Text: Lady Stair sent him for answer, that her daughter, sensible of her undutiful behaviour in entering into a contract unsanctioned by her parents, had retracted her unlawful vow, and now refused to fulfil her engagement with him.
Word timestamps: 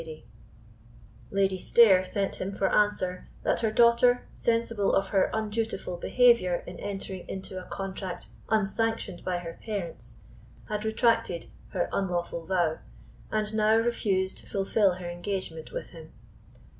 Lady 1.29 1.59
Stair 1.59 2.03
sent 2.03 2.41
him 2.41 2.51
for 2.51 2.67
answer, 2.73 3.27
that 3.43 3.59
her 3.59 3.69
daughter, 3.69 4.25
sensible 4.35 4.95
of 4.95 5.09
her 5.09 5.29
undutiful 5.31 5.95
behaviour 5.95 6.63
in 6.65 6.79
entering 6.79 7.23
into 7.29 7.61
a 7.63 7.69
contract 7.69 8.25
unsanctioned 8.49 9.23
by 9.23 9.37
her 9.37 9.59
parents, 9.63 10.17
had 10.67 10.85
retracted 10.85 11.51
her 11.67 11.87
unlawful 11.93 12.47
vow, 12.47 12.79
and 13.31 13.53
now 13.53 13.75
refused 13.75 14.39
to 14.39 14.47
fulfil 14.47 14.93
her 14.93 15.07
engagement 15.07 15.71
with 15.71 15.89
him. 15.91 16.11